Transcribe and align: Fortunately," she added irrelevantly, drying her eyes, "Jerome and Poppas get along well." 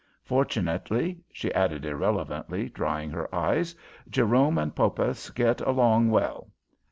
Fortunately," 0.23 1.19
she 1.31 1.53
added 1.53 1.85
irrelevantly, 1.85 2.69
drying 2.69 3.11
her 3.11 3.29
eyes, 3.35 3.75
"Jerome 4.09 4.57
and 4.57 4.73
Poppas 4.73 5.29
get 5.29 5.61
along 5.61 6.09
well." 6.09 6.49